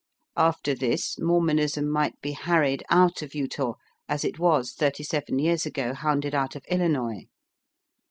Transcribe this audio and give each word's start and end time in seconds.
After 0.39 0.73
this, 0.73 1.19
Mormonism 1.19 1.87
might 1.87 2.19
be 2.21 2.31
harried 2.31 2.83
out 2.89 3.21
of 3.21 3.35
Utah 3.35 3.75
as 4.09 4.25
it 4.25 4.39
was 4.39 4.71
thirty 4.73 5.03
seven 5.03 5.37
years 5.37 5.67
ago 5.67 5.93
hounded 5.93 6.33
out 6.33 6.55
of 6.55 6.65
Illinois. 6.71 7.25